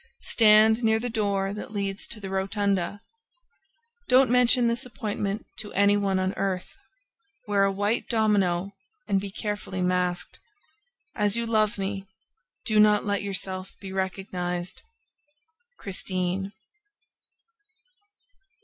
[0.23, 3.01] Stand near the door that leads to the Rotunda.
[4.07, 6.73] Don't mention this appointment to any one on earth.
[7.47, 8.71] Wear a white domino
[9.07, 10.39] and be carefully masked.
[11.13, 12.07] As you love me,
[12.65, 14.81] do not let yourself be recognized.
[15.77, 16.51] CHRISTINE.